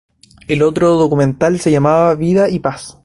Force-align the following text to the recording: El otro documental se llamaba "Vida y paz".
El 0.47 0.63
otro 0.63 0.95
documental 0.97 1.59
se 1.59 1.69
llamaba 1.69 2.15
"Vida 2.15 2.49
y 2.49 2.57
paz". 2.57 2.97